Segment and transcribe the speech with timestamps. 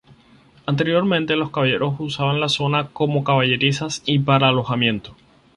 [0.65, 5.15] Anteriormente los caballeros usaban la zona como caballerizas y para alojamiento.